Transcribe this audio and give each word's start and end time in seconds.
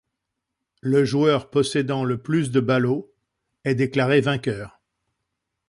Le 0.81 1.05
joueur 1.05 1.51
possédant 1.51 2.03
le 2.03 2.17
plus 2.17 2.49
de 2.49 2.59
ballots 2.59 3.13
est 3.65 3.75
déclaré 3.75 4.19
vainqueur. 4.19 4.81